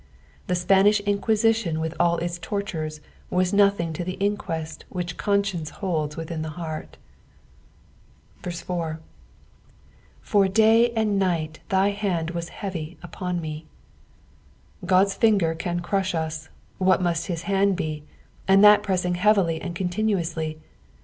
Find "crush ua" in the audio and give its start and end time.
15.81-16.31